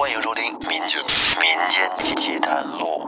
[0.00, 0.98] 欢迎收听《民间
[1.38, 3.06] 民间奇谈录》。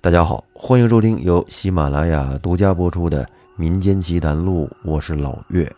[0.00, 5.72] 大家好，欢迎收听由喜马拉雅独家播出的《民间奇谈录》，我是老岳。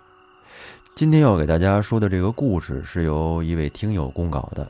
[0.95, 4.67] 今天要给大家说的这个故事是由一位听友公稿的，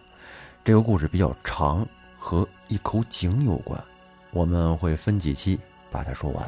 [0.65, 1.87] 这个故事比较长，
[2.19, 3.81] 和一口井有关，
[4.33, 5.61] 我们会分几期
[5.93, 6.45] 把它说完。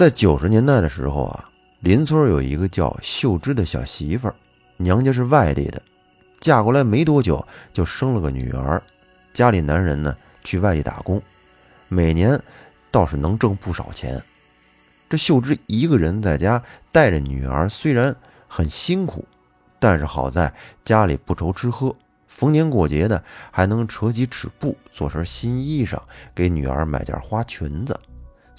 [0.00, 1.50] 在九十年代的时候啊，
[1.80, 4.34] 邻村有一个叫秀芝的小媳妇儿，
[4.78, 5.82] 娘家是外地的，
[6.40, 8.82] 嫁过来没多久就生了个女儿，
[9.34, 11.20] 家里男人呢去外地打工，
[11.88, 12.40] 每年
[12.90, 14.18] 倒是能挣不少钱。
[15.06, 18.16] 这秀芝一个人在家带着女儿，虽然
[18.48, 19.26] 很辛苦，
[19.78, 20.50] 但是好在
[20.82, 21.94] 家里不愁吃喝，
[22.26, 25.98] 逢年过节的还能扯几尺布做身新衣裳，
[26.34, 27.94] 给女儿买件花裙子。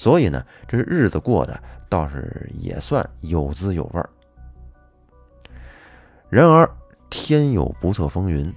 [0.01, 4.09] 所以呢，这日子过得倒是也算有滋有味儿。
[6.27, 6.67] 然而
[7.07, 8.51] 天有不测风云，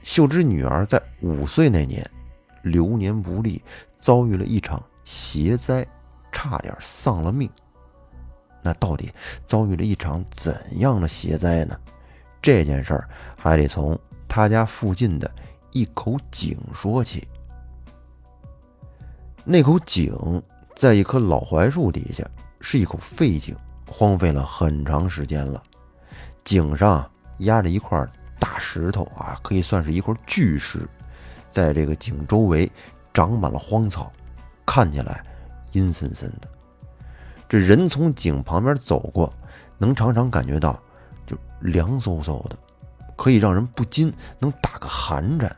[0.00, 2.10] 秀芝女儿在五岁那年
[2.62, 3.62] 流年不利，
[4.00, 5.86] 遭遇了一场邪灾，
[6.32, 7.46] 差点丧了命。
[8.62, 9.12] 那到底
[9.46, 11.78] 遭遇了一场怎样的邪灾呢？
[12.40, 15.30] 这件事儿还得从他家附近的
[15.72, 17.28] 一口井说起。
[19.44, 20.42] 那口井。
[20.74, 22.24] 在一棵老槐树底下，
[22.60, 23.56] 是一口废井，
[23.88, 25.62] 荒废了很长时间了。
[26.42, 27.08] 井上
[27.38, 28.06] 压着一块
[28.38, 30.80] 大石头啊，可以算是一块巨石。
[31.50, 32.70] 在这个井周围
[33.12, 34.12] 长满了荒草，
[34.66, 35.22] 看起来
[35.72, 36.48] 阴森森的。
[37.48, 39.32] 这人从井旁边走过，
[39.78, 40.76] 能常常感觉到
[41.24, 42.58] 就凉飕飕的，
[43.16, 45.56] 可以让人不禁能打个寒颤。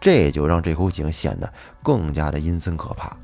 [0.00, 3.16] 这就让这口井显得更加的阴森可怕。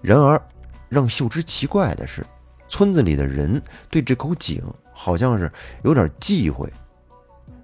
[0.00, 0.40] 然而，
[0.88, 2.24] 让秀芝奇怪的是，
[2.68, 4.62] 村子里的人对这口井
[4.92, 5.50] 好像是
[5.82, 6.70] 有点忌讳。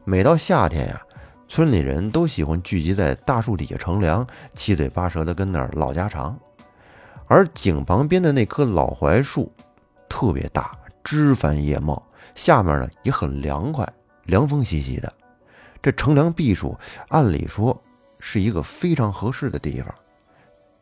[0.04, 1.00] 每到夏天呀，
[1.48, 6.38] 村里人都喜欢聚集在大树底下乘凉，七嘴八舌的跟那儿唠家常。
[7.26, 9.52] 而井旁边的那棵老槐树
[10.08, 13.88] 特别大，枝繁叶茂，下面呢也很凉快，
[14.24, 15.12] 凉风习习的。
[15.82, 17.82] 这乘凉避暑，按理说
[18.20, 19.92] 是一个非常合适的地方。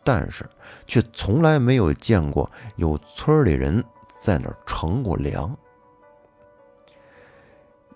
[0.04, 0.44] 但是，
[0.87, 3.82] 却从来没有见过有村里人
[4.19, 5.56] 在那儿乘过凉。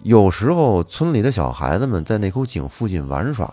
[0.01, 3.53] 有时候，村里的小孩子们在那口井附近玩耍，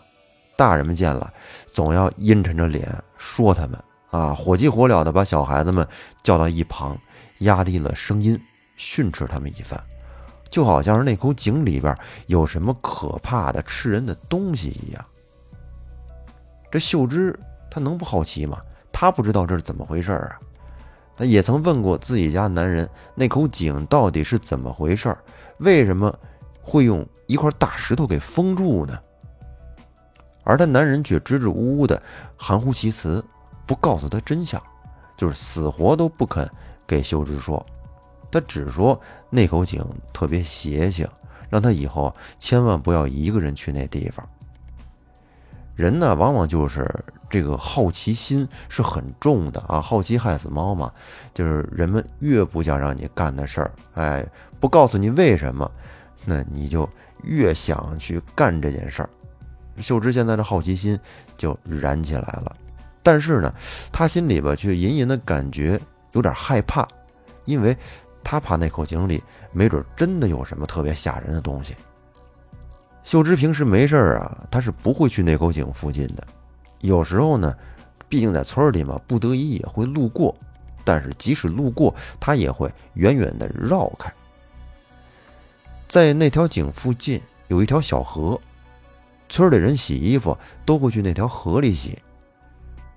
[0.55, 1.33] 大人们见了，
[1.67, 5.85] 总要阴沉着脸说他们啊，火急火燎的把小孩子们
[6.23, 6.97] 叫到一旁，
[7.39, 8.39] 压低了声音
[8.77, 9.77] 训斥他们一番，
[10.49, 15.05] 就好像是那口井里边有什么可怕的、吃人的东西一样。
[16.71, 17.37] 这秀芝。
[17.75, 18.57] 他能不好奇吗？
[18.89, 20.39] 他不知道这是怎么回事啊！
[21.17, 25.13] 他也曾问过自己家男人，那口井到底是怎么回事？
[25.57, 26.17] 为什么
[26.61, 28.97] 会用一块大石头给封住呢？
[30.45, 32.01] 而他男人却支支吾吾的
[32.37, 33.21] 含糊其辞，
[33.65, 34.61] 不告诉他真相，
[35.17, 36.49] 就是死活都不肯
[36.87, 37.61] 给秀芝说。
[38.31, 38.97] 他只说
[39.29, 41.05] 那口井特别邪性，
[41.49, 44.25] 让他以后千万不要一个人去那地方。
[45.75, 46.89] 人呢，往往就是
[47.29, 50.91] 这个好奇心是很重的啊，好奇害死猫嘛。
[51.33, 54.25] 就是人们越不想让你干的事儿，哎，
[54.59, 55.69] 不告诉你为什么，
[56.23, 56.89] 那你就
[57.23, 59.09] 越想去干这件事儿。
[59.79, 60.97] 秀芝现在的好奇心
[61.35, 62.55] 就燃起来了，
[63.03, 63.53] 但是呢，
[63.91, 65.77] 他心里边却隐隐的感觉
[66.13, 66.87] 有点害怕，
[67.43, 67.75] 因为
[68.23, 69.21] 他怕那口井里
[69.51, 71.75] 没准真的有什么特别吓人的东西。
[73.05, 76.27] 秀芝平时没事儿啊，她是不会去那口井附近的。
[76.79, 77.55] 有时候呢，
[78.09, 80.35] 毕竟在村里嘛，不得已也会路过。
[80.83, 84.11] 但是即使路过，她也会远远的绕开。
[85.87, 88.39] 在那条井附近有一条小河，
[89.29, 91.97] 村里人洗衣服都会去那条河里洗。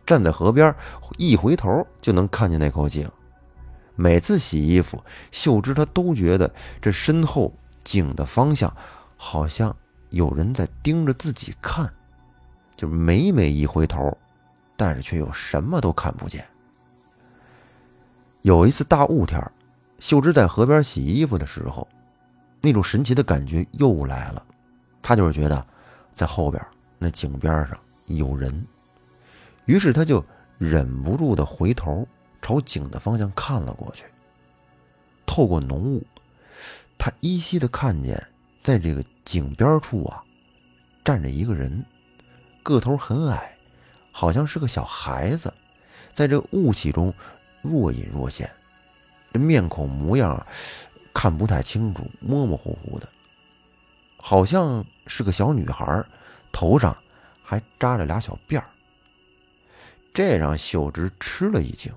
[0.07, 0.75] 站在河边，
[1.19, 3.07] 一回头就能看见那口井。
[3.95, 7.53] 每次洗衣服，秀芝她都觉得这身后
[7.85, 8.75] 井的方向
[9.19, 9.77] 好像。
[10.11, 11.93] 有人在盯着自己看，
[12.77, 14.17] 就每每一回头，
[14.77, 16.45] 但是却又什么都看不见。
[18.43, 19.41] 有一次大雾天，
[19.99, 21.87] 秀芝在河边洗衣服的时候，
[22.61, 24.47] 那种神奇的感觉又来了。
[25.03, 25.67] 她就是觉得
[26.13, 26.65] 在后边
[26.99, 28.67] 那井边上有人，
[29.67, 30.25] 于是她就
[30.57, 32.07] 忍不住的回头
[32.41, 34.05] 朝井的方向看了过去。
[35.27, 36.07] 透过浓雾，
[36.97, 38.25] 她依稀的看见。
[38.63, 40.23] 在这个井边处啊，
[41.05, 41.85] 站着一个人，
[42.63, 43.57] 个头很矮，
[44.13, 45.53] 好像是个小孩子，
[46.13, 47.13] 在这雾气中
[47.63, 48.51] 若隐若现，
[49.33, 50.47] 这面孔模样
[51.15, 53.09] 看不太清楚，模模糊糊的，
[54.17, 56.05] 好像是个小女孩，
[56.53, 56.97] 头上
[57.43, 58.65] 还扎着俩小辫儿。
[60.13, 61.93] 这让秀芝吃了一惊，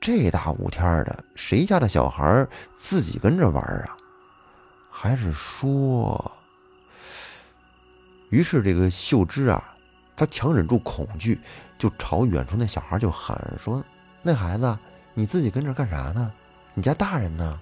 [0.00, 2.46] 这大雾天的，谁家的小孩
[2.76, 3.96] 自己跟着玩啊？
[4.98, 6.32] 还是说……
[8.30, 9.74] 于是这个秀芝啊。
[10.16, 11.38] 她强忍住恐惧，
[11.76, 13.84] 就朝远处那小孩就喊说
[14.24, 14.78] ：“那孩子，
[15.12, 16.32] 你自己跟这干啥呢？
[16.72, 17.60] 你家大人呢？”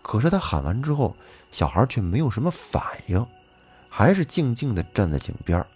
[0.00, 1.16] 可是他喊完之后，
[1.50, 3.26] 小孩却没有什么反应，
[3.88, 5.66] 还是静静的站在井边，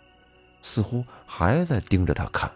[0.62, 2.49] 似乎还在盯着他看。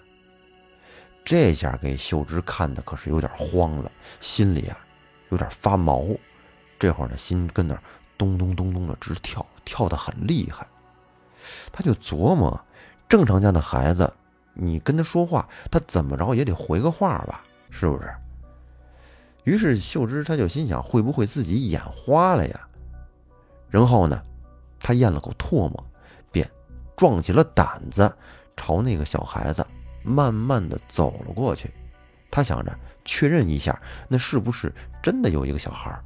[1.25, 4.79] 这下给秀芝看的可是有点慌了，心里啊
[5.31, 6.07] 有点发毛。
[6.79, 7.77] 这会儿呢，心跟那
[8.17, 10.67] 咚咚咚咚的直跳，跳得很厉害。
[11.73, 12.61] 他就琢磨，
[13.09, 14.13] 正常家的孩子，
[14.55, 18.15] 你跟他说话，他怎么着也得回个话吧，是不是？
[19.45, 22.69] 于是秀芝他就心想，会不会自己眼花了呀？
[23.71, 24.23] 然后呢，
[24.79, 25.87] 他咽了口唾沫，
[26.31, 26.49] 便
[26.97, 28.15] 壮起了胆子，
[28.57, 29.67] 朝那个小孩子
[30.03, 31.73] 慢慢的走了过去。
[32.31, 34.73] 他想着确认一下，那是不是
[35.03, 35.99] 真的有一个小孩？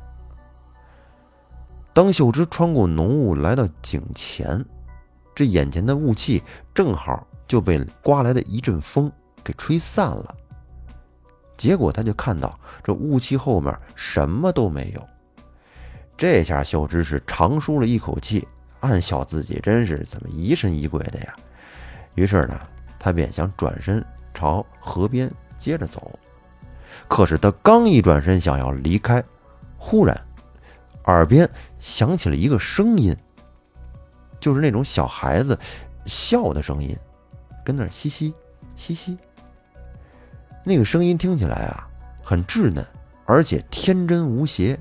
[1.95, 4.65] 当秀芝穿过浓雾来到井前。
[5.35, 6.43] 这眼前的雾气
[6.75, 9.11] 正好就被刮来的一阵风
[9.43, 10.37] 给吹散了，
[11.57, 15.09] 结果他就看到这雾气后面什么都没有。
[16.19, 18.47] 这下秀芝是长舒了一口气，
[18.81, 21.35] 暗笑自己真是怎么疑神疑鬼的呀。
[22.15, 22.61] 于是呢，
[22.99, 24.05] 他便想转身
[24.35, 26.13] 朝河边接着走，
[27.09, 29.25] 可是他刚一转身想要离开，
[29.79, 30.15] 忽然
[31.05, 33.17] 耳边响起了一个声音。
[34.41, 35.57] 就是那种小孩子
[36.05, 36.97] 笑的声音，
[37.65, 38.35] 跟那嘻嘻
[38.75, 39.17] 嘻嘻。
[40.65, 41.89] 那个声音听起来啊，
[42.23, 42.85] 很稚嫩，
[43.25, 44.77] 而且天真无邪。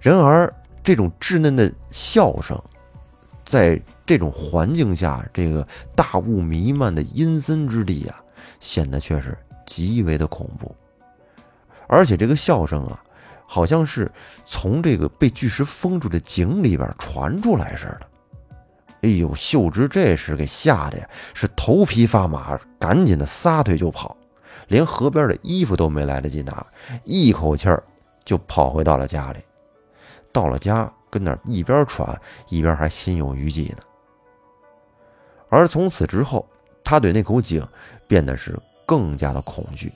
[0.00, 0.52] 然而，
[0.82, 2.60] 这种稚嫩的笑声，
[3.44, 5.64] 在这种环境下，这个
[5.94, 8.20] 大雾弥漫的阴森之地啊，
[8.58, 10.74] 显得却是极为的恐怖。
[11.86, 13.04] 而且，这个笑声啊，
[13.52, 14.10] 好像是
[14.46, 18.08] 从这个被巨石封住的井里边传出来似的。
[19.02, 24.16] 哎呦，秀芝这时给吓得呀，是头皮发麻，赶紧的撒腿就跑，
[24.68, 26.66] 连河边的衣服都没来得及拿，
[27.04, 27.84] 一口气儿
[28.24, 29.40] 就跑回到了家里。
[30.32, 32.18] 到了家，跟那一边喘
[32.48, 33.82] 一边还心有余悸呢。
[35.50, 36.48] 而从此之后，
[36.82, 37.62] 他对那口井
[38.08, 39.92] 变得是更加的恐惧，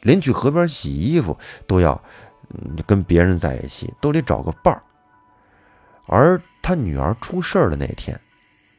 [0.00, 2.02] 连去河边洗衣服都要
[2.86, 4.82] 跟别人在一起，都得找个伴儿。
[6.06, 8.18] 而他女儿出事儿的那天。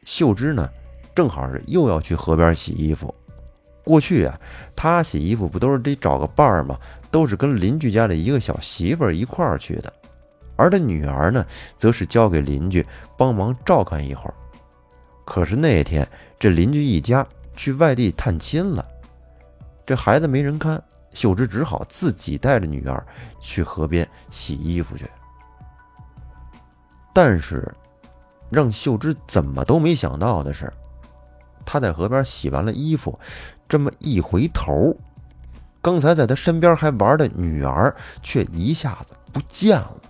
[0.04, 0.68] 秀芝呢，
[1.14, 3.14] 正好是又要去河边洗衣服。
[3.84, 4.38] 过去啊，
[4.76, 6.78] 她洗衣服不都是得找个伴儿吗？
[7.10, 9.92] 都是跟邻居家的一个小媳妇儿一块儿去的。
[10.56, 11.44] 而她女儿呢，
[11.76, 12.84] 则是交给邻居
[13.16, 14.34] 帮忙照看一会儿。
[15.24, 16.06] 可是那天，
[16.38, 18.86] 这邻居一家去外地探亲了，
[19.86, 20.82] 这孩子没人看，
[21.12, 23.06] 秀芝只好自己带着女儿
[23.40, 25.04] 去河边洗衣服去。
[27.12, 27.66] 但是。
[28.50, 30.72] 让秀芝怎么都没想到的是，
[31.66, 33.20] 她在河边洗完了衣服，
[33.68, 34.96] 这么一回头，
[35.82, 40.00] 刚才在她身边还玩的女儿却一下子不见了。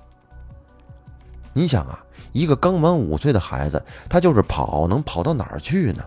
[1.52, 1.98] 你想啊，
[2.30, 6.04] 一个刚满五岁的孩子，他就是跑，能跑到哪儿去呢？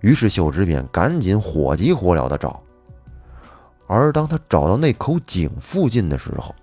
[0.00, 2.60] 于是秀芝便赶紧火急火燎的找。
[3.88, 6.54] 而当他找到那口井附近的时候，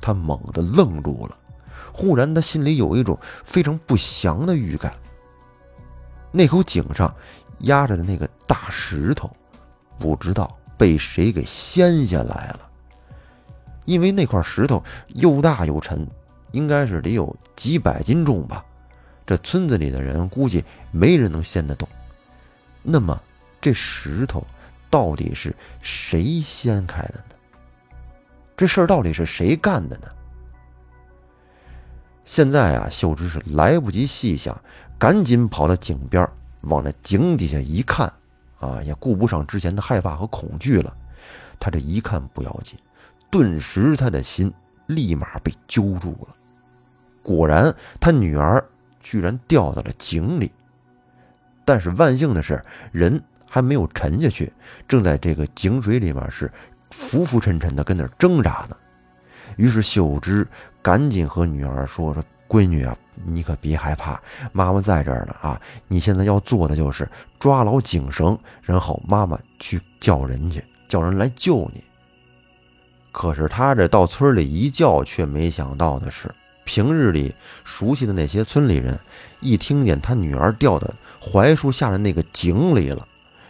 [0.00, 1.38] 他猛地愣住了。
[1.92, 4.94] 忽然，他心里有一种非常不祥的预感。
[6.32, 7.14] 那口井上
[7.60, 9.30] 压着的那个大石头，
[9.98, 12.60] 不知道被谁给掀下来了。
[13.84, 16.06] 因为那块石头又大又沉，
[16.52, 18.64] 应该是得有几百斤重吧。
[19.26, 21.88] 这村子里的人估计没人能掀得动。
[22.82, 23.20] 那么，
[23.60, 24.46] 这石头
[24.90, 27.34] 到底是谁掀开的呢？
[28.56, 30.08] 这事儿到底是谁干的呢？
[32.24, 34.60] 现在啊，秀芝是来不及细想，
[34.98, 36.28] 赶紧跑到井边，
[36.62, 38.12] 往那井底下一看，
[38.58, 40.94] 啊，也顾不上之前的害怕和恐惧了。
[41.60, 42.78] 他这一看不要紧，
[43.30, 44.52] 顿时他的心
[44.86, 46.34] 立马被揪住了。
[47.22, 48.64] 果然，他女儿
[49.02, 50.50] 居然掉到了井里。
[51.64, 54.52] 但是万幸的是，人还没有沉下去，
[54.86, 56.50] 正在这个井水里面是
[56.90, 58.76] 浮浮沉沉的，跟那挣扎呢。
[59.56, 60.46] 于是秀芝
[60.82, 64.20] 赶紧和女儿说：“说闺女啊，你可别害怕，
[64.52, 65.60] 妈妈在这儿呢啊！
[65.86, 71.82] 你现在要做的就是抓牢井绳，然后妈妈去叫人去，叫人来救你。
[73.10, 76.30] 可是他这到村里一叫，却没想到的是，
[76.64, 78.98] 平日里熟悉的那些村里人，
[79.40, 80.88] 一听见他女儿掉到
[81.20, 83.06] 槐树下的那个井里了，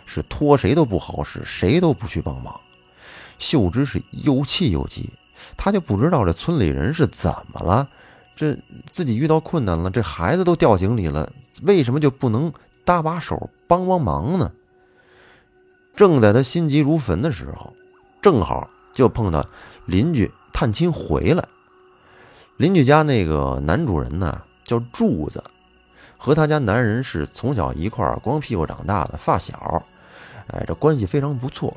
[0.08, 2.58] 是拖谁都不好使，谁都不去帮忙。
[3.38, 5.10] 秀芝是又气又急，
[5.56, 7.88] 他就不知道这村里人是怎么了。
[8.34, 8.56] 这
[8.90, 11.30] 自己遇到困难了，这孩子都掉井里了，
[11.62, 12.52] 为什么就不能
[12.84, 14.50] 搭把手帮帮忙呢？
[15.94, 17.74] 正在他心急如焚的时候，
[18.22, 19.44] 正好就碰到
[19.86, 21.44] 邻居探亲回来。
[22.56, 25.42] 邻居家那个男主人呢，叫柱子，
[26.16, 29.84] 和他家男人是从小一块光屁股长大的发小，
[30.52, 31.76] 哎，这关系非常不错。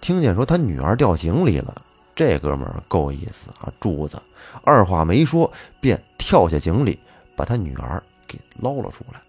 [0.00, 1.82] 听见说他女儿掉井里了。
[2.14, 3.70] 这哥们儿够意思啊！
[3.78, 4.18] 柱子
[4.64, 6.98] 二话没说，便跳下井里，
[7.36, 9.20] 把他女儿给捞了出来。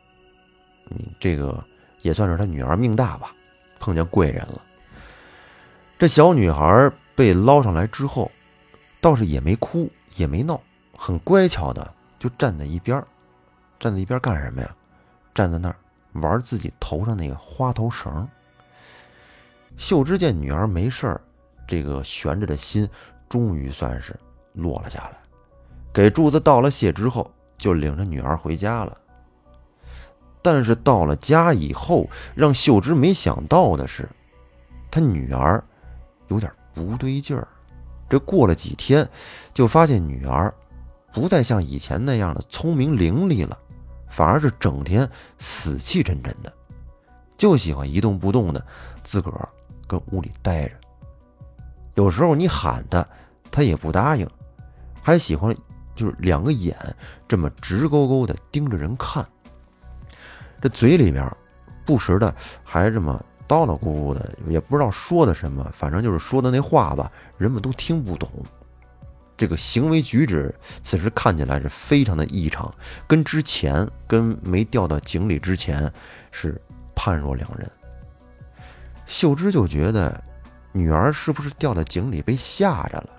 [0.91, 1.61] 嗯，这个
[2.01, 3.35] 也算是他女儿命大吧，
[3.77, 4.61] 碰见贵人了。
[5.99, 8.31] 这小女孩被捞上来之后，
[9.01, 10.61] 倒是也没哭也没闹，
[10.97, 13.03] 很乖巧的就站在一边
[13.77, 14.75] 站在一边干什么呀？
[15.33, 15.75] 站在那儿
[16.13, 18.25] 玩自己头上那个花头绳。
[19.77, 21.21] 秀芝见女儿没事儿。
[21.67, 22.87] 这个悬着的心
[23.29, 24.17] 终于算是
[24.53, 25.17] 落了下来，
[25.93, 28.97] 给柱子道了谢之后，就领着女儿回家了。
[30.41, 34.07] 但是到了家以后，让秀芝没想到的是，
[34.89, 35.61] 他女儿
[36.29, 37.45] 有点不对劲儿。
[38.07, 39.05] 这过了几天，
[39.53, 40.53] 就发现女儿
[41.11, 43.59] 不再像以前那样的聪明伶俐了，
[44.07, 46.53] 反而是整天死气沉沉的，
[47.35, 48.65] 就喜欢一动不动的
[49.03, 49.49] 自个儿
[49.87, 50.75] 跟屋里待着。
[51.95, 53.07] 有时候你喊他，
[53.49, 54.29] 他也不答应，
[55.01, 55.55] 还喜欢
[55.95, 56.75] 就是两个眼
[57.27, 59.25] 这么直勾勾的盯着人看。
[60.61, 61.25] 这嘴里面
[61.85, 68.29] 不时的还这么叨叨咕咕的，也不知道说的什么，反正就是说的那话吧，人们都听不懂。
[69.37, 70.53] 这个行为举止
[70.83, 72.73] 此时看起来是非常的异常，
[73.07, 75.91] 跟之前跟没掉到井里之前
[76.31, 76.59] 是
[76.95, 77.71] 判若两人。
[79.07, 80.23] 秀芝就觉得。
[80.73, 83.09] 女儿是不是掉到井里被吓着了？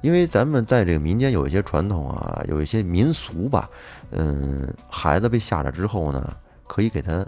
[0.00, 3.70] 因为咱们在这个民间有一些传统啊，有一些民俗吧。
[4.10, 7.24] 嗯，孩子被吓着之后呢，可以给他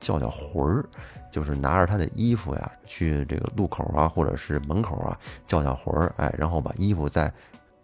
[0.00, 0.84] 叫叫魂儿，
[1.30, 5.16] 就是拿着他的衣服呀，去这个路口啊，或者是门口啊
[5.46, 7.32] 叫叫魂儿，哎，然后把衣服再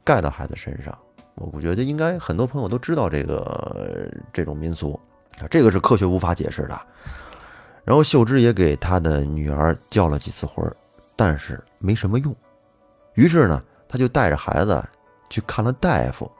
[0.02, 0.98] 盖到孩子身上。
[1.36, 4.98] 我觉得应该很多朋友都知道这个这种民俗，
[5.48, 6.80] 这个是科学无法解释的。
[7.84, 10.76] 然后秀芝也给他的女儿叫了几次魂儿，
[11.16, 12.34] 但是没什么用。
[13.14, 14.82] 于是呢，他就带着孩子
[15.28, 16.30] 去看了大夫。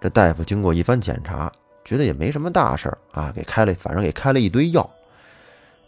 [0.00, 1.52] 这大夫经过一番检查，
[1.84, 4.88] 觉得也没什么大事儿啊，给开了，反正给开了一堆药。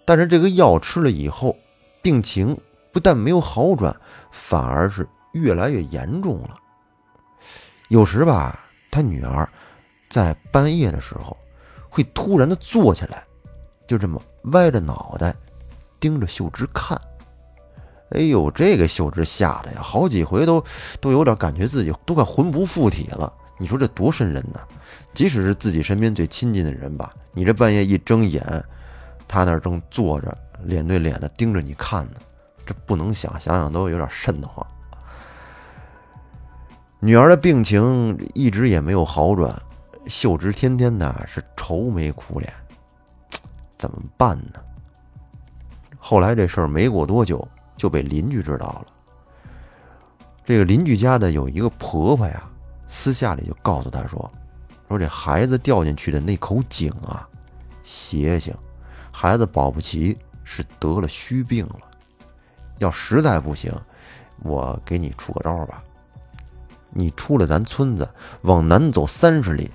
[0.04, 1.56] 但是这个药吃了以后，
[2.02, 2.58] 病情
[2.92, 3.94] 不但没有好转，
[4.30, 6.58] 反而是越来越严重了。
[7.88, 9.48] 有时吧，他女儿
[10.10, 11.36] 在半夜的时候
[11.88, 13.24] 会突然的坐起来。
[13.86, 15.34] 就这么歪着脑袋
[16.00, 17.00] 盯着秀芝看，
[18.10, 20.62] 哎呦，这个秀芝吓得呀，好几回都
[21.00, 23.32] 都有点感觉自己都快魂不附体了。
[23.58, 24.60] 你说这多瘆人呢？
[25.14, 28.42] 即使是自己身边最亲近的人吧，你这半夜一睁眼，
[29.28, 32.14] 他那儿正坐着，脸对脸的盯着你看呢，
[32.66, 34.66] 这不能想，想想都有点瘆得慌。
[36.98, 39.54] 女儿的病情一直也没有好转，
[40.06, 42.52] 秀芝天天的是愁眉苦脸。
[43.82, 44.60] 怎么办呢？
[45.98, 47.44] 后来这事儿没过多久
[47.76, 48.86] 就被邻居知道了。
[50.44, 52.48] 这个邻居家的有一个婆婆呀，
[52.86, 54.30] 私下里就告诉他说
[54.86, 57.28] ：“说这孩子掉进去的那口井啊，
[57.82, 58.54] 邪性，
[59.10, 61.80] 孩子保不齐是得了虚病了。
[62.78, 63.74] 要实在不行，
[64.44, 65.82] 我给你出个招吧。
[66.90, 68.08] 你出了咱村子，
[68.42, 69.68] 往南走三十里。”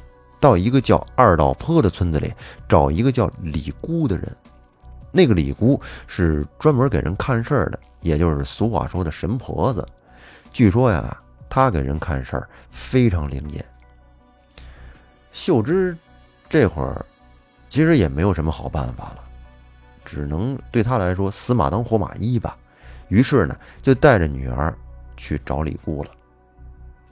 [0.47, 2.33] 到一个叫二道坡的村子里，
[2.69, 4.33] 找一个叫李姑的人。
[5.11, 5.77] 那个李姑
[6.07, 9.85] 是专门给人看事儿的，也就是俗话说的神婆子。
[10.53, 13.65] 据说呀，她给人看事儿非常灵验。
[15.33, 15.97] 秀芝
[16.47, 17.05] 这会儿
[17.67, 19.23] 其实也没有什么好办法了，
[20.05, 22.55] 只能对她来说死马当活马医吧。
[23.09, 24.73] 于是呢，就带着女儿
[25.17, 26.11] 去找李姑了。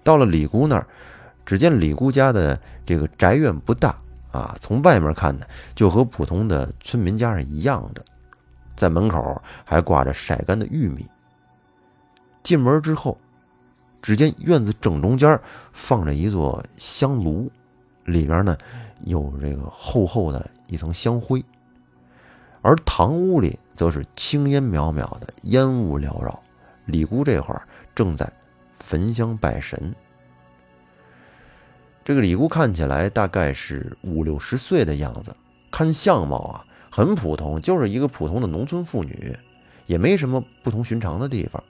[0.06, 0.88] 到了李姑那儿。
[1.46, 3.96] 只见李姑家的这个宅院不大
[4.32, 8.04] 啊，从外面看呢，就和普通的村民家是一样的，
[8.76, 11.06] 在门口还挂着晒干的玉米。
[12.44, 13.18] 进门之后，
[14.02, 15.40] 只见院子正中间
[15.72, 17.52] 放着一座香炉，
[18.06, 18.58] 里边呢
[19.04, 21.44] 有这个厚厚的一层香灰，
[22.62, 26.40] 而堂屋里则是青烟渺渺的，烟雾缭绕。
[26.86, 28.32] 李姑这会儿正在
[28.76, 29.96] 焚香拜神。
[32.06, 35.36] 这个李姑看起来大概是五六十岁的样子，
[35.72, 39.36] 看相貌啊很普通，就是一个普通的农村妇女，
[39.88, 41.64] 也没什么不同寻常的地方。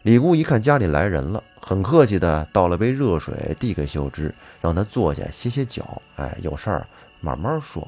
[0.00, 6.00] 李姑一看家里来人了，很客气的倒了杯热水递给秀芝，让她坐下歇歇脚。
[6.16, 6.86] 哎，有事儿
[7.20, 7.86] 慢慢说。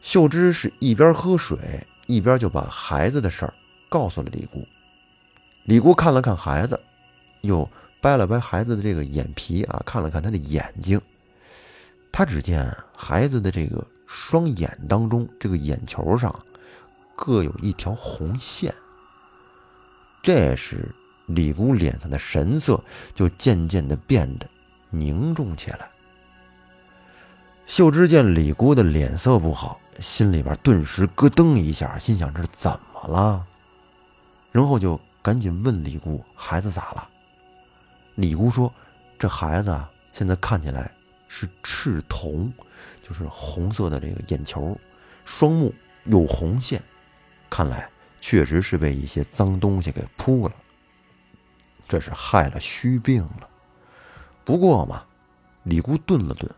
[0.00, 1.58] 秀芝是一边喝水
[2.06, 3.52] 一边就把孩子的事儿
[3.90, 4.66] 告诉了李姑。
[5.64, 6.80] 李姑看了看孩子，
[7.42, 7.68] 又。
[8.02, 11.00] 掰了掰孩子的这个眼皮啊，看了看他的眼睛，
[12.10, 16.44] 他只见孩子的这个双眼当中，这个眼球上
[17.14, 18.74] 各有一条红线。
[20.20, 20.92] 这时，
[21.26, 22.82] 李姑脸上的神色
[23.14, 24.48] 就渐渐的变得
[24.90, 25.88] 凝重起来。
[27.66, 33.46] 秀芝见李姑的脸色不好，心里边顿时咯噔一下，心想这是怎么了？
[34.50, 37.08] 然后就赶紧问李姑：“孩子咋了？”
[38.14, 38.72] 李姑说
[39.18, 40.92] ：“这孩子啊现在看起来
[41.28, 42.52] 是赤瞳，
[43.00, 44.78] 就是红色的这个眼球，
[45.24, 46.82] 双目有红线，
[47.48, 47.88] 看来
[48.20, 50.54] 确实是被一些脏东西给扑了，
[51.88, 53.48] 这是害了虚病了。
[54.44, 55.04] 不过嘛，
[55.62, 56.50] 李姑顿了顿，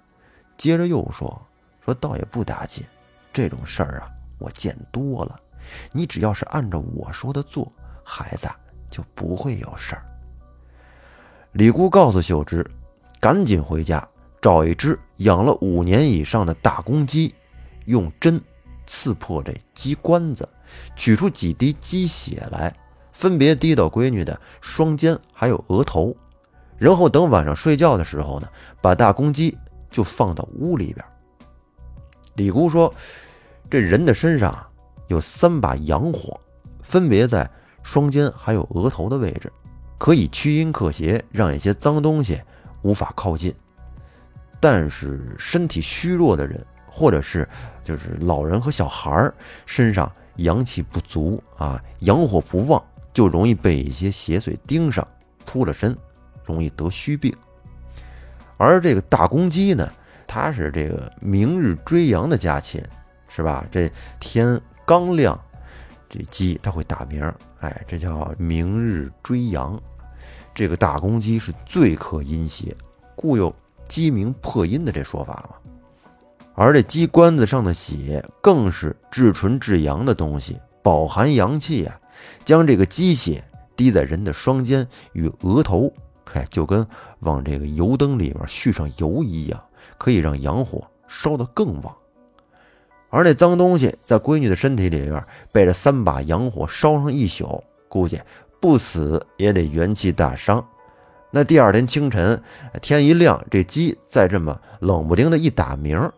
[0.57, 1.47] 接着又说：
[1.85, 2.85] 说倒也不打紧，
[3.33, 5.39] 这种事儿啊，我见多了。
[5.93, 7.73] 你只要是按照我说的做，
[8.05, 8.49] 孩子
[8.91, 10.05] 就不会有事儿。”
[11.55, 12.69] 李姑告诉秀芝
[13.21, 14.05] ：“赶紧回家
[14.43, 17.33] 找一只养了五年以上的大公鸡，
[17.85, 18.43] 用针
[18.87, 20.49] 刺破这鸡冠子，
[20.97, 22.75] 取出几滴鸡血来，
[23.13, 26.13] 分别滴到闺女的双肩还有额头。
[26.77, 28.49] 然后等晚上睡觉的时候呢，
[28.83, 29.57] 把大公鸡
[29.89, 31.07] 就放到屋里边。”
[32.35, 32.93] 李姑说
[33.71, 34.67] ：“这人的身上
[35.07, 36.41] 有三把阳火，
[36.83, 37.49] 分别在
[37.85, 39.53] 双肩还有额头的位置。”
[40.05, 42.39] 可以驱阴克邪，让一些脏东西
[42.83, 43.55] 无法靠近。
[44.61, 47.49] 但是身体虚弱的人，或者是
[47.83, 55.09] 就是老人和小孩儿身上阳气不足啊，阳火不旺，就容易被一些邪祟盯上，
[55.47, 55.97] 扑了身，
[56.45, 57.35] 容易得虚病。
[58.59, 59.91] 而这个大公鸡呢，
[60.27, 62.79] 它是这个明日追阳的家禽，
[63.27, 63.67] 是吧？
[63.73, 63.91] 这
[64.21, 65.41] 天刚亮，
[66.11, 67.23] 这鸡它会打鸣，
[67.61, 69.81] 哎，这叫明日追阳。
[70.55, 72.77] 这个大公鸡是最克阴邪，
[73.17, 73.53] 故有
[73.89, 75.57] 鸡鸣破阴的这说法嘛。
[76.55, 82.01] 而这鸡冠子上的血更是至纯至阳的东西，饱含阳气啊。
[82.45, 83.43] 将这个鸡血
[83.75, 85.93] 滴在人的双肩与额头，
[86.33, 86.87] 哎，就跟
[87.19, 89.61] 往这个油灯里面续上油一样，
[89.99, 91.97] 可以让阳火烧得更旺。
[93.11, 98.21] 而那脏东西在闺女的身体里边被这三把阳火烧上一宿，估计。
[98.65, 100.67] 不死也得元气大伤。
[101.31, 102.43] 那第二天清晨，
[102.81, 106.11] 天一亮，这鸡再这么冷不丁的一打鸣，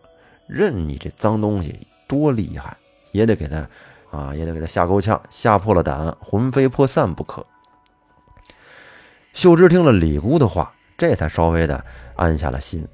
[0.47, 2.77] 任你这脏东西多厉害，
[3.11, 3.69] 也得给他
[4.13, 7.45] 啊，也得给他吓够呛，吓破了胆，魂飞魄散不可。
[9.33, 12.87] 秀芝听了李姑的话，这才稍微的安下了心。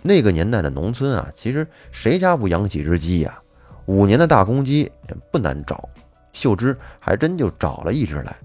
[0.00, 3.42] 那个年代的农村啊，其实谁家不养几只鸡呀？
[3.86, 5.88] 五年的大公鸡也不难找，
[6.32, 8.36] 秀芝还真就找了一只来。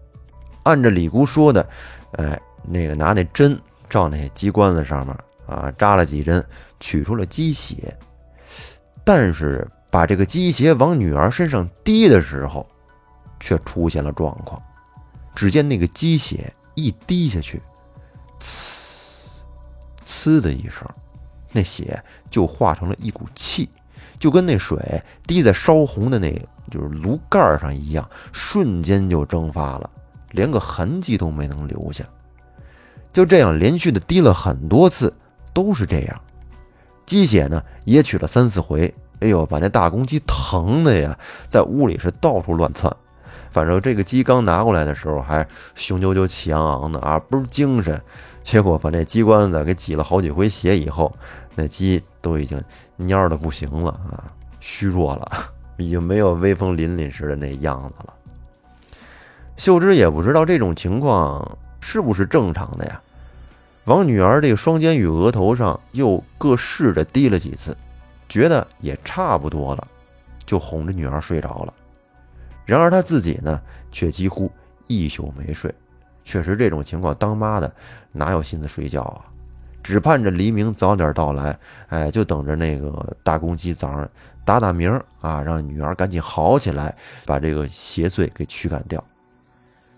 [0.65, 1.67] 按照李姑说的，
[2.17, 5.15] 哎，那个拿那针照那鸡冠子上面
[5.47, 6.43] 啊扎了几针，
[6.79, 7.95] 取出了鸡血。
[9.03, 12.67] 但是把这个鸡血往女儿身上滴的时候，
[13.39, 14.61] 却出现了状况。
[15.35, 17.61] 只见那个鸡血一滴下去，
[18.39, 19.29] 呲
[20.03, 20.89] 呲的一声，
[21.51, 23.69] 那血就化成了一股气，
[24.17, 24.79] 就跟那水
[25.27, 26.31] 滴在烧红的那
[26.71, 29.91] 就是炉盖上一样，瞬间就蒸发了。
[30.35, 32.03] 连个痕迹都没能留下，
[33.13, 35.11] 就这样连续的滴了很多次，
[35.53, 36.21] 都是这样。
[37.05, 41.17] 鸡血呢也取了三四回，哎呦，把那大公鸡疼的呀，
[41.49, 42.93] 在屋里是到处乱窜。
[43.51, 48.01] 反正这个鸡刚拿过来的时候还雄赳赳气昂昂的啊，倍儿精神。
[48.43, 51.15] 结果把那鸡冠子给挤了好几回血以后，
[51.55, 52.61] 那鸡都已经
[52.99, 54.27] 蔫的不行了啊，
[54.59, 55.31] 虚弱了，
[55.77, 58.13] 已经没有威风凛凛时的那样子了。
[59.57, 63.01] 秀芝也不知道这种情况是不是正常的呀，
[63.85, 67.75] 往女儿这个双肩与额头上又各试着滴了几次，
[68.27, 69.87] 觉得也差不多了，
[70.45, 71.73] 就哄着女儿睡着了。
[72.65, 74.51] 然而她自己呢，却几乎
[74.87, 75.73] 一宿没睡，
[76.23, 77.73] 确实这种情况，当妈的
[78.11, 79.25] 哪有心思睡觉啊？
[79.81, 81.57] 只盼着黎明早点到来，
[81.89, 84.09] 哎，就等着那个大公鸡早上
[84.43, 84.91] 打打鸣
[85.21, 89.03] 啊，让女儿赶紧好起来，把这个邪祟给驱赶掉。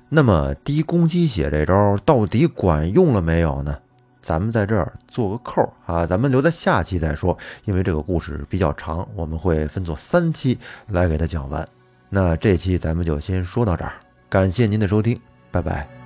[0.10, 3.78] 那么滴公鸡血这招到底管用了没有呢？
[4.22, 11.66] 咱们在这儿做个扣啊，咱们留在下期再说，因为这个故事比较长，我们会分作三期来给它讲完。
[12.10, 13.94] 那这期咱们就先说到这儿，
[14.28, 15.18] 感谢您的收听，
[15.50, 15.97] 拜拜。